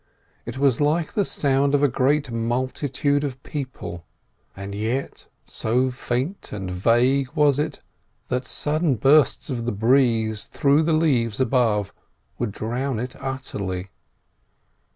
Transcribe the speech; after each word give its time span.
It 0.47 0.57
was 0.57 0.81
like 0.81 1.13
the 1.13 1.23
sound 1.23 1.75
of 1.75 1.83
a 1.83 1.87
great 1.87 2.31
multitude 2.31 3.23
of 3.23 3.43
people, 3.43 4.03
and 4.57 4.73
yet 4.73 5.27
so 5.45 5.91
faint 5.91 6.51
and 6.51 6.71
vague 6.71 7.29
was 7.35 7.59
it 7.59 7.81
that 8.27 8.47
sudden 8.47 8.95
bursts 8.95 9.51
of 9.51 9.65
the 9.67 9.71
breeze 9.71 10.45
through 10.45 10.81
the 10.81 10.93
leaves 10.93 11.39
above 11.39 11.93
would 12.39 12.51
drown 12.51 12.97
it 12.97 13.15
utterly. 13.19 13.91